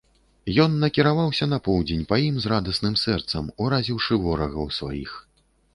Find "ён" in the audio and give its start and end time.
0.63-0.71